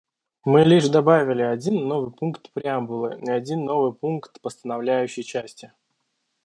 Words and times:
Мы 0.45 0.63
лишь 0.63 0.87
добавили 0.89 1.43
один 1.43 1.87
новый 1.87 2.09
пункт 2.11 2.51
преамбулы 2.53 3.19
и 3.21 3.29
один 3.29 3.65
новый 3.65 3.93
пункт 3.93 4.41
постановляющей 4.41 5.21
части. 5.21 5.73